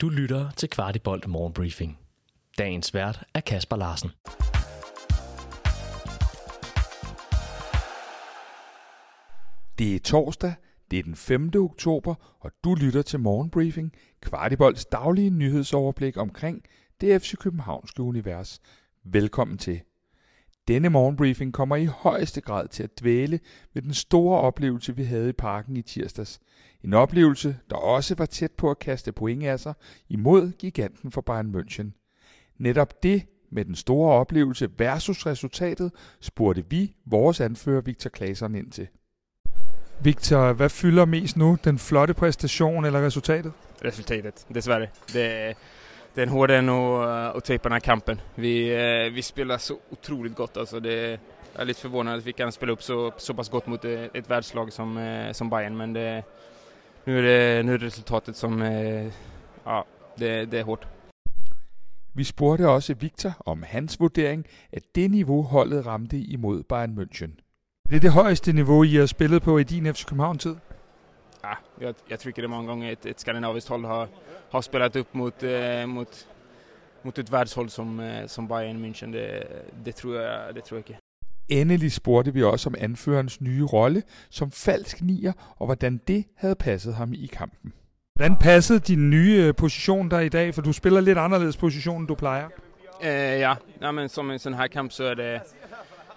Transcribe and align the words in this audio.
Du 0.00 0.08
lytter 0.08 0.50
til 0.50 0.68
Kvartibolt 0.68 1.28
Morgenbriefing. 1.28 1.98
Dagens 2.58 2.94
vært 2.94 3.24
er 3.34 3.40
Kasper 3.40 3.76
Larsen. 3.76 4.10
Det 9.78 9.94
er 9.94 10.00
torsdag, 10.04 10.54
det 10.90 10.98
er 10.98 11.02
den 11.02 11.16
5. 11.16 11.50
oktober, 11.56 12.14
og 12.40 12.50
du 12.64 12.74
lytter 12.74 13.02
til 13.02 13.20
Morgenbriefing, 13.20 13.92
Kvartibolds 14.22 14.84
daglige 14.84 15.30
nyhedsoverblik 15.30 16.16
omkring 16.16 16.62
det 17.00 17.22
FC 17.22 17.36
Københavnske 17.36 18.02
univers. 18.02 18.60
Velkommen 19.04 19.58
til. 19.58 19.80
Denne 20.68 20.88
morgenbriefing 20.88 21.52
kommer 21.52 21.76
i 21.76 21.84
højeste 21.84 22.40
grad 22.40 22.68
til 22.68 22.82
at 22.82 23.00
dvæle 23.00 23.40
ved 23.74 23.82
den 23.82 23.94
store 23.94 24.40
oplevelse, 24.40 24.96
vi 24.96 25.04
havde 25.04 25.28
i 25.28 25.32
parken 25.32 25.76
i 25.76 25.82
tirsdags. 25.82 26.40
En 26.84 26.94
oplevelse, 26.94 27.56
der 27.70 27.76
også 27.76 28.14
var 28.18 28.26
tæt 28.26 28.52
på 28.52 28.70
at 28.70 28.78
kaste 28.78 29.12
point 29.12 29.44
af 29.44 29.60
sig 29.60 29.74
imod 30.08 30.52
giganten 30.52 31.12
for 31.12 31.20
Bayern 31.20 31.54
München. 31.54 31.90
Netop 32.58 33.02
det 33.02 33.22
med 33.50 33.64
den 33.64 33.74
store 33.74 34.12
oplevelse 34.12 34.68
versus 34.78 35.26
resultatet, 35.26 35.92
spurgte 36.20 36.64
vi 36.70 36.94
vores 37.06 37.40
anfører 37.40 37.80
Victor 37.80 38.10
Claesson 38.16 38.54
ind 38.54 38.70
til. 38.70 38.88
Victor, 40.02 40.52
hvad 40.52 40.68
fylder 40.68 41.04
mest 41.04 41.36
nu? 41.36 41.58
Den 41.64 41.78
flotte 41.78 42.14
præstation 42.14 42.84
eller 42.84 43.06
resultatet? 43.06 43.52
Resultatet, 43.84 44.46
dessvärre. 44.54 44.86
Det, 45.12 45.56
det 46.18 46.22
är 46.22 46.26
en 46.26 46.32
hård 46.32 46.50
en 46.50 46.68
att, 46.68 47.08
eh, 47.08 47.36
att 47.36 47.44
tejpa 47.44 47.68
den 47.68 47.72
här 47.72 47.80
kampen. 47.80 48.20
Vi, 48.34 48.74
eh, 48.74 49.12
vi 49.12 49.22
spelar 49.22 49.58
så 49.58 49.78
otroligt 49.90 50.34
gott. 50.34 50.56
Alltså 50.56 50.80
det, 50.80 51.20
jag 51.52 51.62
är 51.62 51.64
lite 51.64 51.80
förvånad 51.80 52.18
att 52.18 52.26
vi 52.26 52.32
kan 52.32 52.52
spela 52.52 52.72
upp 52.72 52.82
så, 52.82 53.12
så 53.16 53.34
pass 53.34 53.48
gott 53.48 53.66
mot 53.66 53.84
ett, 53.84 54.10
ett 54.14 54.30
världslag 54.30 54.72
som, 54.72 54.98
eh, 54.98 55.32
som 55.32 55.50
Bayern. 55.50 55.76
Men 55.76 55.92
det, 55.92 56.22
nu, 57.04 57.18
är 57.18 57.22
det, 57.22 57.62
nu 57.62 57.74
är 57.74 57.78
det 57.78 57.86
resultatet 57.86 58.36
som... 58.36 58.62
eh, 58.62 59.12
Ja, 59.64 59.84
det, 60.16 60.44
det 60.44 60.58
är 60.58 60.62
hårt. 60.64 60.86
Vi 62.14 62.24
spurgte 62.24 62.68
også 62.68 62.94
Victor 62.94 63.32
om 63.38 63.64
hans 63.72 64.00
vurdering 64.00 64.44
af 64.72 64.80
det 64.94 65.08
niveau, 65.08 65.42
holdet 65.42 65.86
ramte 65.86 66.16
imod 66.16 66.64
Bayern 66.64 66.98
München. 66.98 67.30
Det 67.90 67.96
er 67.96 68.00
det 68.00 68.12
højeste 68.12 68.52
niveau, 68.52 68.82
I 68.82 68.96
har 68.96 69.06
spillet 69.06 69.42
på 69.42 69.58
i 69.58 69.62
din 69.62 69.94
FC 69.94 70.06
København-tid? 70.06 70.56
Ja, 71.48 71.56
jag, 71.86 71.94
jag 72.08 72.20
tycker 72.20 72.42
det 72.42 72.48
många 72.48 72.66
gånger 72.66 72.92
ett, 72.92 73.06
ett 73.06 73.20
skandinaviskt 73.20 73.68
håll 73.68 73.84
har, 73.84 74.08
har 74.50 74.62
spelat 74.62 74.96
upp 74.96 75.14
mot, 75.14 75.42
eh, 75.42 75.86
mot, 75.86 76.28
mot 77.02 77.18
ett 77.18 77.30
världshåll 77.30 77.70
som, 77.70 78.00
eh, 78.00 78.26
som 78.26 78.48
Bayern 78.48 78.84
München. 78.84 79.12
Det, 79.12 79.46
det, 79.84 79.94
tror 79.94 80.20
jeg, 80.20 80.54
det 80.54 80.64
tror 80.64 80.78
jeg 80.78 80.84
ikke. 80.88 80.98
Endelig 81.48 81.92
spurgte 81.92 82.32
vi 82.32 82.42
også 82.42 82.68
om 82.68 82.74
anførerens 82.78 83.40
nye 83.40 83.64
rolle 83.64 84.02
som 84.30 84.50
falsk 84.50 85.00
nier, 85.00 85.32
og 85.56 85.66
hvordan 85.66 86.00
det 86.08 86.24
havde 86.36 86.54
passet 86.54 86.94
ham 86.94 87.12
i 87.12 87.26
kampen. 87.26 87.72
Hvordan 88.14 88.36
passede 88.36 88.78
din 88.78 89.10
nye 89.10 89.36
øh, 89.36 89.54
position 89.54 90.10
der 90.10 90.20
i 90.20 90.28
dag? 90.28 90.54
For 90.54 90.62
du 90.62 90.72
spiller 90.72 91.00
lidt 91.00 91.18
anderledes 91.18 91.56
position, 91.56 92.00
end 92.00 92.08
du 92.08 92.14
plejer. 92.14 92.48
Eh, 93.00 93.40
ja, 93.40 93.56
ja 93.80 93.92
men 93.92 94.08
som 94.08 94.30
en 94.30 94.38
sån 94.38 94.54
här 94.54 94.68
kamp 94.68 94.92
så 94.92 95.04
är 95.04 95.14
det, 95.14 95.40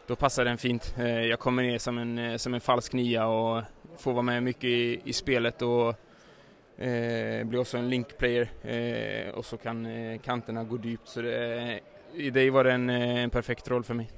då 0.08 0.16
passar 0.16 0.45
den 0.45 0.58
fint. 0.58 0.95
Eh, 0.98 1.26
jag 1.26 1.40
kommer 1.40 1.64
ner 1.64 1.78
som 1.78 1.98
en, 1.98 2.18
eh, 2.18 2.38
som 2.38 2.54
en 2.54 2.62
falsk 2.62 2.94
nia 2.94 3.26
och 3.26 3.64
får 4.02 4.14
vara 4.14 4.22
med 4.24 4.44
mycket 4.44 4.64
i, 4.64 5.02
i 5.06 5.14
spelet 5.14 5.62
och 5.62 5.88
eh, 6.84 7.46
blir 7.46 7.60
också 7.60 7.78
en 7.78 7.90
linkplayer 7.90 8.50
eh, 8.62 9.34
och 9.34 9.46
så 9.46 9.58
kan 9.58 9.86
eh, 9.86 10.20
kanterna 10.20 10.64
gå 10.64 10.80
djupt. 10.84 11.08
Så 11.08 11.22
det, 11.22 11.80
i 12.16 12.30
det 12.30 12.50
var 12.50 12.64
det 12.64 12.74
en, 12.74 12.90
eh, 12.90 13.24
en 13.24 13.30
perfekt 13.30 13.72
roll 13.72 13.84
för 13.84 13.94
mig. 13.94 14.12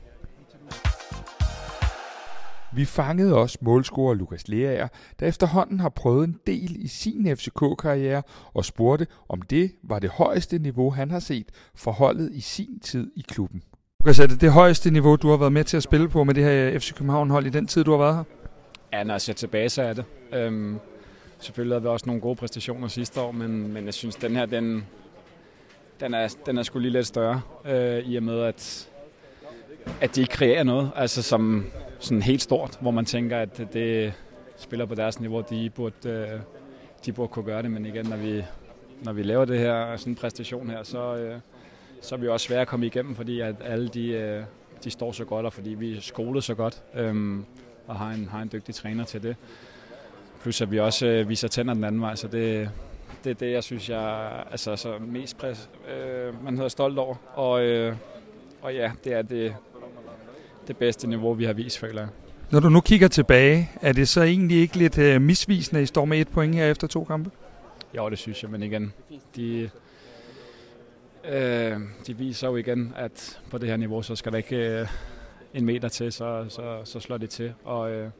Vi 2.76 2.86
fangede 2.86 3.36
også 3.36 3.58
målscorer 3.62 4.14
Lukas 4.14 4.48
Leaer, 4.48 4.88
der 5.20 5.28
efterhånden 5.28 5.80
har 5.80 5.90
prøvet 5.90 6.24
en 6.24 6.40
del 6.48 6.76
i 6.76 6.88
sin 6.88 7.38
FCK-karriere, 7.38 8.24
og 8.54 8.66
spurgte, 8.66 9.08
om 9.30 9.42
det 9.42 9.72
var 9.84 10.00
det 10.00 10.10
højeste 10.10 10.60
niveau, 10.60 10.90
han 10.90 11.12
har 11.12 11.20
set 11.20 11.52
for 11.76 11.92
holdet 11.92 12.32
i 12.34 12.42
sin 12.42 12.80
tid 12.80 13.12
i 13.16 13.26
klubben. 13.28 13.64
Lukas, 14.00 14.20
er 14.20 14.28
det 14.28 14.42
det 14.42 14.52
højeste 14.52 14.92
niveau, 14.92 15.16
du 15.16 15.30
har 15.30 15.38
været 15.38 15.52
med 15.52 15.64
til 15.64 15.78
at 15.78 15.84
spille 15.84 16.10
på 16.10 16.24
med 16.24 16.34
det 16.34 16.44
her 16.44 16.80
FC 16.80 16.94
København-hold 16.94 17.46
i 17.46 17.50
den 17.50 17.68
tid, 17.68 17.84
du 17.84 17.92
har 17.92 17.98
været 17.98 18.16
her? 18.16 18.43
Ja, 18.94 19.04
når 19.04 19.14
jeg 19.14 19.22
ser 19.22 19.34
tilbage, 19.34 19.70
så 19.70 19.82
er 19.82 19.94
det. 19.94 20.06
Øhm, 20.34 20.80
selvfølgelig 21.40 21.76
havde 21.76 21.82
vi 21.82 21.88
også 21.88 22.06
nogle 22.06 22.22
gode 22.22 22.36
præstationer 22.36 22.88
sidste 22.88 23.22
år, 23.22 23.32
men, 23.32 23.74
men 23.74 23.86
jeg 23.86 23.94
synes, 23.94 24.16
den 24.16 24.36
her, 24.36 24.46
den, 24.46 24.86
den, 26.00 26.14
er, 26.14 26.36
den 26.46 26.58
er 26.58 26.64
sgu 26.64 26.80
lige 26.80 26.92
lidt 26.92 27.08
større, 27.08 27.42
øh, 27.66 27.98
i 27.98 28.16
og 28.16 28.24
med, 28.24 28.40
at, 28.40 28.90
at 30.02 30.16
de 30.16 30.22
ikke 30.22 30.34
kreerer 30.34 30.64
noget, 30.64 30.92
altså 30.96 31.22
som 31.22 31.66
sådan 32.00 32.22
helt 32.22 32.42
stort, 32.42 32.78
hvor 32.82 32.92
man 32.92 33.06
tænker, 33.06 33.40
at 33.40 33.62
det 33.74 34.14
spiller 34.58 34.86
på 34.86 34.96
deres 34.96 35.20
niveau, 35.20 35.44
de 35.50 35.70
burde, 35.70 36.10
øh, 36.10 36.40
de 37.06 37.14
burde 37.14 37.30
kunne 37.30 37.46
gøre 37.46 37.62
det, 37.62 37.72
men 37.72 37.86
igen, 37.86 38.06
når 38.06 38.18
vi, 38.18 38.44
når 39.04 39.14
vi 39.14 39.24
laver 39.24 39.46
det 39.46 39.60
her, 39.60 39.98
sådan 39.98 40.12
en 40.12 40.16
præstation 40.16 40.70
her, 40.70 40.84
så, 40.84 41.16
øh, 41.16 41.40
så 42.02 42.16
er 42.16 42.20
vi 42.20 42.28
også 42.28 42.48
svære 42.48 42.62
at 42.62 42.68
komme 42.68 42.86
igennem, 42.86 43.16
fordi 43.16 43.40
at 43.40 43.56
alle 43.64 43.88
de, 43.88 44.08
øh, 44.08 44.44
de 44.84 44.92
står 44.92 45.12
så 45.12 45.26
godt, 45.26 45.46
og 45.46 45.54
fordi 45.54 45.70
vi 45.70 45.98
er 45.98 46.02
skolet 46.02 46.44
så 46.44 46.56
godt. 46.56 46.84
Øhm, 46.96 47.46
og 47.88 47.96
har 47.96 48.12
en, 48.12 48.28
har 48.32 48.42
en 48.42 48.50
dygtig 48.54 48.76
træner 48.76 49.06
til 49.06 49.24
det. 49.24 49.36
Plus 50.42 50.62
at 50.62 50.72
vi 50.72 50.80
også 50.80 51.06
øh, 51.06 51.30
viser 51.30 51.48
tænder 51.48 51.74
den 51.74 51.84
anden 51.84 52.02
vej, 52.02 52.16
så 52.16 52.28
det, 52.28 52.70
det 53.24 53.30
er 53.30 53.34
det, 53.34 53.52
jeg 53.52 53.64
synes, 53.64 53.90
jeg 53.90 54.30
altså, 54.52 54.76
så 54.76 54.94
mest 55.00 55.38
præs, 55.38 55.70
øh, 55.96 56.44
man 56.44 56.56
hedder 56.56 56.70
stolt 56.70 57.00
over. 57.00 57.16
Og, 57.34 57.64
øh, 57.64 57.96
og 58.62 58.76
ja, 58.76 58.92
det 59.04 59.14
er 59.14 59.22
det, 59.22 59.56
det 60.68 60.78
bedste 60.78 61.08
niveau, 61.08 61.34
vi 61.34 61.44
har 61.44 61.54
vist, 61.54 61.80
føler 61.80 62.02
jeg. 62.02 62.10
Når 62.52 62.60
du 62.60 62.70
nu 62.70 62.82
kigger 62.82 63.08
tilbage, 63.08 63.70
er 63.82 63.94
det 63.94 64.08
så 64.08 64.22
egentlig 64.22 64.58
ikke 64.58 64.78
lidt 64.78 64.98
øh, 64.98 65.22
misvisende, 65.22 65.80
at 65.80 65.84
I 65.84 65.86
står 65.86 66.06
med 66.06 66.20
et 66.20 66.28
point 66.28 66.56
her 66.56 66.66
efter 66.72 66.88
to 66.88 67.04
kampe? 67.04 67.32
Jo, 67.98 68.10
det 68.10 68.18
synes 68.18 68.44
jeg, 68.44 68.52
men 68.52 68.64
igen, 68.64 68.94
de, 69.36 69.70
øh, 71.30 71.78
de 72.08 72.18
viser 72.18 72.48
jo 72.48 72.56
igen, 72.56 72.94
at 72.96 73.40
på 73.52 73.58
det 73.58 73.70
her 73.70 73.78
niveau, 73.78 74.02
så 74.02 74.16
skal 74.16 74.32
der 74.32 74.38
ikke 74.38 74.56
øh, 74.56 74.88
en 75.54 75.66
meter 75.66 75.88
til, 75.88 76.12
så, 76.12 76.46
så, 76.50 76.82
så 76.84 77.00
slår 77.00 77.18
det 77.18 77.30
til. 77.30 77.54
Og 77.64 77.92
øh, 77.92 78.12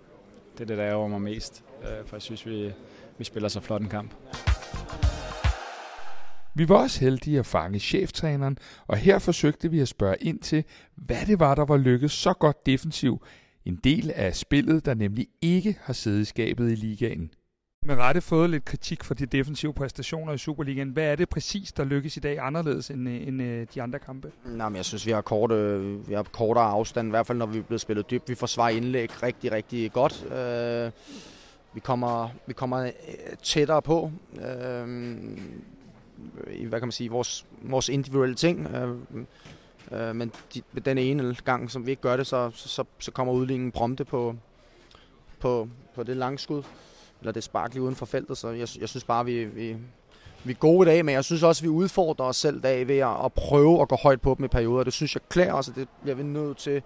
det 0.54 0.62
er 0.62 0.66
det, 0.66 0.78
der 0.78 0.86
ærger 0.86 1.08
mig 1.08 1.22
mest, 1.22 1.64
øh, 1.82 2.06
for 2.06 2.16
jeg 2.16 2.22
synes, 2.22 2.46
vi, 2.46 2.72
vi 3.18 3.24
spiller 3.24 3.50
så 3.50 3.60
flot 3.60 3.82
en 3.82 3.90
kamp. 3.90 4.14
Vi 6.56 6.70
var 6.70 6.76
også 6.76 7.00
heldige 7.00 7.40
at 7.40 7.46
fange 7.46 7.80
cheftræneren, 7.80 8.58
og 8.88 8.98
her 8.98 9.20
forsøgte 9.20 9.72
vi 9.72 9.80
at 9.80 9.88
spørge 9.88 10.16
ind 10.22 10.40
til, 10.40 10.64
hvad 10.96 11.26
det 11.28 11.40
var, 11.40 11.56
der 11.56 11.66
var 11.66 11.78
lykkedes 11.78 12.12
så 12.12 12.34
godt 12.34 12.66
defensiv. 12.66 13.26
En 13.66 13.76
del 13.84 14.12
af 14.16 14.36
spillet, 14.36 14.86
der 14.86 14.94
nemlig 14.94 15.28
ikke 15.42 15.78
har 15.82 15.94
siddet 15.94 16.22
i 16.22 16.26
skabet 16.26 16.72
i 16.72 16.76
ligaen. 16.76 17.32
Med 17.86 17.96
rette 17.96 18.22
fået 18.22 18.50
lidt 18.50 18.66
kritik 18.66 19.04
for 19.04 19.14
de 19.14 19.26
defensive 19.26 19.74
præstationer 19.74 20.34
i 20.34 20.38
Superligaen. 20.38 20.90
Hvad 20.90 21.04
er 21.04 21.16
det 21.16 21.30
præcis, 21.30 21.72
der 21.72 21.84
lykkes 21.84 22.18
i 22.18 22.20
dag 22.20 22.40
anderledes 22.42 22.90
end, 22.90 23.10
øh, 23.10 23.28
end 23.28 23.42
øh, 23.42 23.68
de 23.76 23.82
andre 23.82 24.00
kampe? 24.00 24.32
Nej, 24.46 24.70
men 24.70 24.76
jeg 24.76 24.86
synes, 24.86 25.06
vi 25.06 25.12
har, 25.12 25.22
korte, 25.22 25.56
øh, 25.56 26.10
vi 26.10 26.14
har 26.14 26.24
kortere 26.24 26.66
afstand, 26.66 27.08
i 27.08 27.10
hvert 27.10 27.28
fald 27.28 27.38
når 27.38 27.46
vi 27.46 27.58
er 27.58 27.64
blevet 27.64 27.82
spillet 27.82 28.12
dybt. 28.12 28.30
Vi 28.30 28.36
forsvarer 28.36 28.70
indlæg 28.70 29.24
rigtig, 29.24 29.52
rigtig 29.52 29.92
godt. 29.94 30.26
Øh, 30.34 30.92
vi 31.74 31.80
kommer, 31.80 32.30
vi 32.48 32.54
kommer 32.54 32.92
tættere 33.44 33.82
på. 33.82 34.12
Øh, 34.48 35.18
i, 36.54 36.66
hvad 36.66 36.80
kan 36.80 36.88
man 36.88 36.92
sige, 36.92 37.10
vores, 37.10 37.46
vores 37.62 37.90
individuelle 37.90 38.36
ting. 38.36 38.68
Øh, 38.68 38.90
øh, 39.92 40.16
men 40.16 40.32
de, 40.54 40.62
den 40.86 40.98
ene 40.98 41.36
gang, 41.46 41.72
som 41.72 41.86
vi 41.86 41.92
ikke 41.92 42.02
gør 42.02 42.18
det, 42.18 42.28
så, 42.28 42.52
så, 42.54 42.84
så 43.00 43.12
kommer 43.12 43.34
udligningen 43.34 43.72
prompte 43.72 44.06
på, 44.06 44.36
på, 45.40 45.70
på 45.96 46.04
det 46.04 46.18
langskud. 46.18 46.64
skud. 46.64 46.93
Eller 47.24 47.32
det 47.32 47.44
spark 47.44 47.74
lige 47.74 47.84
uden 47.84 47.96
for 47.96 48.06
feltet. 48.06 48.38
Så 48.38 48.50
jeg, 48.50 48.68
jeg 48.80 48.90
synes 48.90 49.04
bare, 49.04 49.26
vi, 49.26 49.46
vi, 49.46 49.78
vi 50.44 50.52
er 50.52 50.56
gode 50.56 50.90
i 50.90 50.92
dag, 50.92 51.06
men 51.06 51.16
jeg 51.16 51.24
synes 51.24 51.44
også, 51.44 51.62
vi 51.64 51.70
udfordrer 51.70 52.26
os 52.26 52.38
selv 52.38 52.58
i 52.58 52.62
dag 52.62 52.88
ved 52.88 52.98
at, 52.98 53.26
at 53.26 53.34
prøve 53.34 53.82
at 53.82 53.88
gå 53.88 53.96
højt 53.96 54.22
på 54.22 54.36
dem 54.38 54.46
i 54.46 54.48
perioder. 54.48 54.84
Det 54.84 54.94
synes 54.94 55.16
jeg 55.16 55.22
klæder 55.30 55.54
os, 55.54 55.70
og 55.70 55.76
det 55.76 55.88
bliver 56.02 56.16
vi 56.16 56.24
nødt 56.24 56.58
til. 56.58 56.82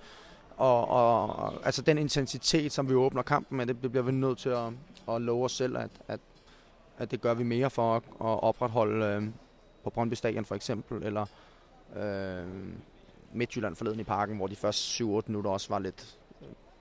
Og, 0.58 0.88
og, 0.88 1.54
altså 1.66 1.82
den 1.82 1.98
intensitet, 1.98 2.72
som 2.72 2.90
vi 2.90 2.96
åbner 2.96 3.22
kampen 3.22 3.58
med, 3.58 3.66
det 3.66 3.92
bliver 3.92 4.04
vi 4.04 4.12
nødt 4.12 4.38
til 4.38 4.50
at, 4.50 4.72
at 5.10 5.22
love 5.22 5.46
os 5.46 5.52
selv, 5.52 5.78
at, 5.78 5.92
at, 6.08 6.20
at 6.98 7.12
det 7.12 7.22
gør 7.22 7.34
vi 7.34 7.44
mere 7.44 7.70
for 7.70 7.96
at, 7.96 8.04
at 8.06 8.44
opretholde 8.44 9.06
øh, 9.06 9.24
på 9.84 9.90
Brøndby 9.90 10.14
Stadion 10.14 10.46
for 10.46 10.56
eksempel, 10.56 11.04
eller 11.04 11.26
øh, 11.96 12.48
Midtjylland 13.34 13.76
forleden 13.76 14.00
i 14.00 14.04
parken, 14.04 14.38
hvor 14.38 14.48
de 14.48 14.56
første 14.56 15.04
7-8 15.04 15.08
minutter 15.28 15.52
også 15.52 15.70
var 15.70 15.80
lidt, 15.80 16.18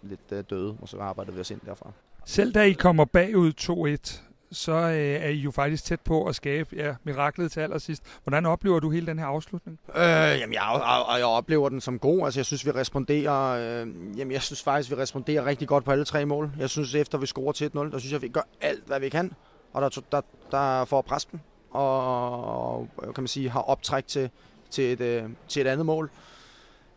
lidt 0.03 0.33
øh, 0.33 0.45
døde, 0.51 0.77
og 0.83 0.89
så 0.89 0.99
arbejdede 0.99 1.35
vi 1.35 1.41
os 1.41 1.51
ind 1.51 1.61
derfra. 1.67 1.93
Selv 2.29 2.53
da 2.53 2.63
I 2.63 2.73
kommer 2.73 3.05
bagud 3.05 3.53
2-1, 3.61 4.21
så 4.53 4.73
øh, 4.73 5.25
er 5.25 5.29
I 5.29 5.37
jo 5.37 5.51
faktisk 5.51 5.85
tæt 5.85 6.01
på 6.01 6.25
at 6.25 6.35
skabe 6.35 6.77
ja, 6.77 6.95
miraklet 7.05 7.53
til 7.53 7.61
allersidst. 7.61 8.03
Hvordan 8.23 8.47
oplever 8.47 8.81
du 8.81 8.91
hele 8.91 9.07
den 9.07 9.19
her 9.19 9.27
afslutning? 9.27 9.79
Øh, 9.97 10.03
jamen, 10.03 10.53
jeg, 10.53 10.81
jeg, 11.09 11.19
jeg 11.19 11.27
oplever 11.27 11.69
den 11.69 11.81
som 11.81 11.99
god. 11.99 12.25
Altså, 12.25 12.41
jeg 12.41 12.47
synes, 12.47 12.67
vi 12.67 12.71
responderer... 12.71 13.43
Øh, 13.83 13.89
jamen, 14.19 14.33
jeg 14.33 14.43
synes 14.43 14.63
faktisk, 14.63 14.91
vi 14.91 14.97
responderer 14.97 15.45
rigtig 15.45 15.69
godt 15.69 15.85
på 15.85 15.91
alle 15.91 16.05
tre 16.05 16.27
mål. 16.27 16.51
Jeg 16.59 16.71
synes, 16.71 16.95
efter 16.95 17.19
vi 17.19 17.27
scorer 17.27 17.53
til 17.53 17.71
1-0, 17.75 17.79
der 17.79 17.99
synes 17.99 18.13
jeg, 18.13 18.23
vi 18.23 18.29
gør 18.29 18.49
alt, 18.61 18.87
hvad 18.87 19.01
vi 19.01 19.09
kan. 19.09 19.33
Og 19.73 19.83
der, 19.83 20.03
der, 20.13 20.21
der 20.51 20.85
får 20.85 21.03
pres 21.03 21.25
dem. 21.25 21.41
Og, 21.71 22.89
kan 23.03 23.23
man 23.23 23.29
sige, 23.29 23.51
har 23.51 23.61
optræk 23.61 24.07
til, 24.07 24.31
til, 24.71 24.93
et, 24.93 25.01
øh, 25.01 25.23
til 25.49 25.63
et 25.63 25.67
andet 25.67 25.87
mål. 25.87 26.11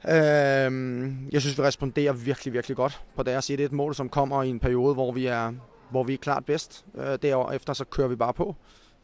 Øh, 0.07 1.11
jeg 1.31 1.41
synes, 1.41 1.57
vi 1.57 1.63
responderer 1.63 2.13
virkelig, 2.13 2.53
virkelig 2.53 2.77
godt 2.77 3.03
på 3.15 3.23
deres 3.23 3.45
side. 3.45 3.57
Det 3.57 3.63
er 3.63 3.67
et 3.67 3.71
mål, 3.71 3.95
som 3.95 4.09
kommer 4.09 4.43
i 4.43 4.49
en 4.49 4.59
periode, 4.59 4.93
hvor 4.93 5.11
vi 5.11 5.25
er, 5.25 5.53
hvor 5.91 6.03
vi 6.03 6.13
er 6.13 6.17
klart 6.17 6.45
bedst. 6.45 6.85
Øh, 6.97 7.17
derefter 7.21 7.73
så 7.73 7.85
kører 7.85 8.07
vi 8.07 8.15
bare 8.15 8.33
på. 8.33 8.55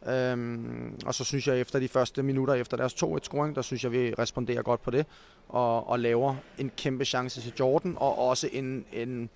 Øhm, 0.08 1.00
og 1.06 1.16
så 1.16 1.24
synes 1.24 1.48
jeg, 1.48 1.60
efter 1.60 1.80
de 1.80 1.88
første 1.88 2.24
minutter 2.24 2.54
efter 2.54 2.78
deres 2.78 2.94
2-1-scoring, 2.94 3.56
der 3.56 3.62
synes 3.62 3.84
jeg, 3.84 3.92
vi 3.92 4.14
responderer 4.20 4.62
godt 4.62 4.82
på 4.82 4.92
det, 4.92 5.06
og, 5.50 5.90
og 5.90 6.00
laver 6.00 6.36
en 6.58 6.72
kæmpe 6.78 7.06
chance 7.06 7.42
til 7.42 7.54
Jordan, 7.60 7.96
og 7.98 8.18
også 8.18 8.50
en, 8.54 8.86
en, 8.94 9.30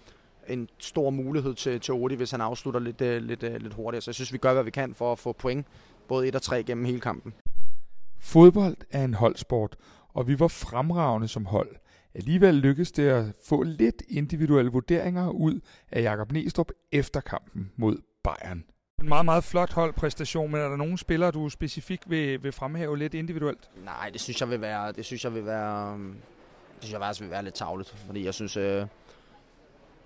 en 0.48 0.70
stor 0.80 1.10
mulighed 1.10 1.54
til, 1.54 1.80
til 1.80 1.94
Odi, 1.94 2.16
hvis 2.16 2.32
han 2.32 2.42
afslutter 2.42 2.80
lidt, 2.80 3.02
øh, 3.02 3.22
lidt, 3.22 3.42
lidt, 3.42 3.62
lidt 3.64 3.74
hurtigere. 3.74 4.02
Så 4.02 4.10
jeg 4.10 4.16
synes, 4.16 4.34
vi 4.34 4.38
gør, 4.38 4.54
hvad 4.54 4.64
vi 4.64 4.72
kan 4.72 4.94
for 4.94 5.12
at 5.12 5.20
få 5.20 5.32
point, 5.32 5.68
både 6.08 6.28
1 6.28 6.36
og 6.36 6.42
3 6.42 6.64
gennem 6.64 6.86
hele 6.86 7.00
kampen. 7.00 7.34
Fodbold 8.20 8.78
er 8.92 9.04
en 9.04 9.14
holdsport, 9.14 9.76
og 10.20 10.28
vi 10.28 10.40
var 10.40 10.48
fremragende 10.48 11.28
som 11.28 11.46
hold. 11.46 11.76
Alligevel 12.16 12.56
lykkedes 12.56 12.92
det 12.92 13.08
at 13.08 13.26
få 13.46 13.64
lidt 13.64 14.04
individuelle 14.10 14.72
vurderinger 14.72 15.30
ud 15.30 15.60
af 15.92 16.02
Jakob 16.02 16.32
Næstrup 16.32 16.72
efter 16.92 17.22
kampen 17.22 17.72
mod 17.76 17.98
Bayern. 18.24 18.64
En 19.02 19.10
meget, 19.10 19.26
meget 19.26 19.44
flot 19.44 19.74
holdpræstation, 19.74 20.52
men 20.52 20.62
er 20.62 20.70
der 20.70 20.76
nogle 20.76 20.98
spillere, 20.98 21.32
du 21.32 21.50
specifikt 21.50 22.10
vil, 22.10 22.44
vil 22.44 22.52
fremhæve 22.52 22.98
lidt 22.98 23.14
individuelt? 23.14 23.70
Nej, 23.86 24.10
det 24.10 24.22
synes 24.22 24.42
jeg 24.42 24.50
vil 24.50 24.62
være, 24.62 24.92
det 24.92 25.06
synes 25.06 25.24
jeg 25.24 25.34
vil 25.34 25.46
være, 25.46 25.98
det 25.98 26.80
synes 26.80 26.94
jeg 26.94 27.02
faktisk 27.02 27.22
vil 27.22 27.32
være 27.32 27.44
lidt 27.44 27.56
tavligt, 27.56 27.90
fordi 27.90 28.26
jeg 28.26 28.34
synes, 28.34 28.58
øh, 28.58 28.86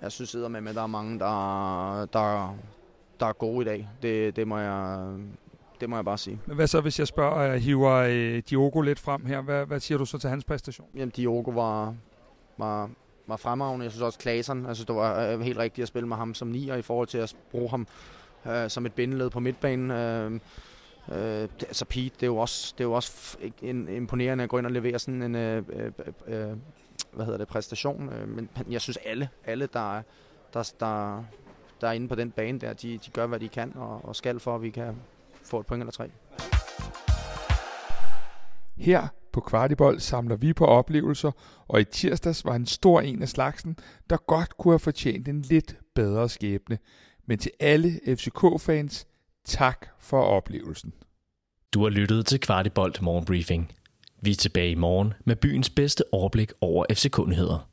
jeg 0.02 0.12
synes 0.12 0.36
med, 0.36 0.68
at 0.68 0.76
der 0.76 0.84
er 0.84 0.88
mange, 0.88 1.20
der, 1.20 2.06
der, 2.06 2.58
der 3.20 3.26
er 3.26 3.34
gode 3.34 3.62
i 3.62 3.66
dag. 3.66 3.90
Det, 4.02 4.36
det 4.36 4.48
må 4.48 4.58
jeg, 4.58 5.08
det 5.82 5.90
må 5.90 5.96
jeg 5.96 6.06
bare 6.06 6.18
sige. 6.18 6.40
Men 6.46 6.56
hvad 6.56 6.68
så, 6.68 6.82
hvis 6.82 7.00
jeg 7.00 7.08
spørger, 7.08 7.42
jeg 7.42 7.60
hiver 7.62 7.92
øh, 7.92 8.44
Diogo 8.50 8.82
lidt 8.82 9.00
frem 9.00 9.26
her? 9.26 9.42
Hvad, 9.42 9.66
hvad 9.66 9.80
siger 9.80 9.98
du 9.98 10.06
så 10.06 10.18
til 10.18 10.30
hans 10.30 10.44
præstation? 10.44 10.88
Jamen, 10.96 11.10
Diogo 11.10 11.52
var, 11.52 11.96
var, 12.58 12.90
var 13.28 13.38
fremragende. 13.38 13.84
Jeg 13.84 13.92
synes 13.92 14.04
også, 14.04 14.20
Klasen, 14.20 14.66
altså 14.66 14.84
det 14.84 14.96
var 14.96 15.22
øh, 15.22 15.42
helt 15.42 15.58
rigtigt 15.58 15.84
at 15.84 15.88
spille 15.88 16.08
med 16.08 16.18
ham 16.18 16.34
som 16.34 16.48
nier 16.48 16.76
i 16.76 16.82
forhold 16.82 17.08
til 17.08 17.18
at 17.18 17.36
bruge 17.52 17.70
ham 17.70 17.88
øh, 18.46 18.70
som 18.70 18.86
et 18.86 18.94
bindeled 18.94 19.30
på 19.30 19.40
midtbanen. 19.40 19.92
Øh, 19.92 20.32
øh, 21.12 21.50
altså 21.62 21.86
Pete, 21.86 22.16
det 22.16 22.24
er 22.24 22.28
jo 22.28 22.38
også, 22.38 22.74
det 22.78 22.84
er 22.84 22.88
jo 22.88 22.94
også 22.94 23.38
en, 23.62 23.90
imponerende 23.90 24.44
at 24.44 24.50
gå 24.50 24.58
ind 24.58 24.66
og 24.66 24.72
levere 24.72 25.00
sådan 25.00 25.24
en 25.24 25.36
øh, 25.36 25.64
øh, 25.70 25.92
øh, 26.28 26.58
hvad 27.14 27.26
hedder 27.26 27.38
det, 27.38 27.48
præstation. 27.48 28.10
Øh, 28.14 28.28
men 28.30 28.50
jeg 28.70 28.82
synes 28.82 28.98
alle, 29.06 29.30
alle 29.46 29.70
der, 29.74 30.02
der, 30.54 30.74
der, 30.80 31.24
der 31.82 31.88
er 31.88 31.92
inde 31.92 32.08
på 32.08 32.16
den 32.16 32.32
bane 32.32 32.60
der, 32.60 32.74
de, 32.74 32.98
de 32.98 33.12
gør, 33.12 33.28
hvad 33.28 33.40
de 33.40 33.50
kan 33.50 33.74
og, 33.76 34.02
og 34.04 34.16
skal 34.16 34.40
for, 34.40 34.56
at 34.56 34.62
vi 34.62 34.70
kan 34.70 34.96
få 35.46 35.60
et 35.60 35.66
point 35.66 35.82
eller 35.82 35.92
tre. 35.92 36.10
Her 38.78 39.08
på 39.34 39.42
Kvartibold 39.42 40.00
samler 40.00 40.36
vi 40.36 40.54
på 40.54 40.66
oplevelser, 40.66 41.32
og 41.68 41.82
i 41.82 41.84
tirsdags 41.84 42.46
var 42.46 42.56
en 42.56 42.66
stor 42.66 43.02
en 43.02 43.22
af 43.22 43.30
slagsen, 43.30 43.78
der 44.10 44.18
godt 44.18 44.58
kunne 44.58 44.72
have 44.72 44.80
fortjent 44.80 45.28
en 45.28 45.42
lidt 45.42 45.78
bedre 45.96 46.30
skæbne. 46.30 46.78
Men 47.28 47.40
til 47.40 47.52
alle 47.60 48.00
FCK-fans, 48.08 49.08
tak 49.46 49.88
for 50.00 50.22
oplevelsen. 50.22 50.94
Du 51.74 51.84
har 51.84 51.90
lyttet 51.90 52.26
til 52.26 52.40
Kvartibold 52.40 53.02
Morgenbriefing. 53.02 53.72
Vi 54.22 54.32
er 54.32 54.36
tilbage 54.36 54.72
i 54.72 54.76
morgen 54.76 55.14
med 55.26 55.36
byens 55.36 55.70
bedste 55.70 56.04
overblik 56.12 56.52
over 56.62 56.86
FCK-nyheder. 56.92 57.73